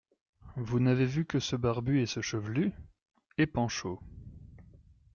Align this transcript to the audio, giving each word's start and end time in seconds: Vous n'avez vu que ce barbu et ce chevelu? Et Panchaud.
Vous 0.55 0.79
n'avez 0.79 1.05
vu 1.05 1.25
que 1.27 1.39
ce 1.39 1.55
barbu 1.55 2.01
et 2.01 2.07
ce 2.07 2.21
chevelu? 2.21 2.73
Et 3.37 3.45
Panchaud. 3.45 3.99